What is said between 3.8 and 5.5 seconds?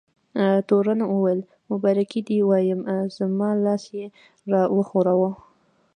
یې را وښوراوه.